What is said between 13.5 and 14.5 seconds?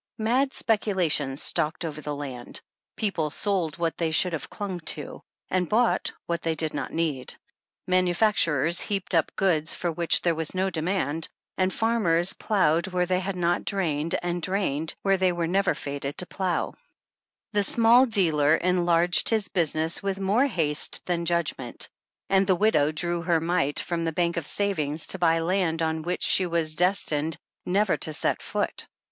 drained and